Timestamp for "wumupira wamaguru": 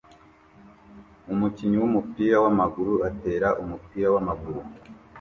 1.81-2.93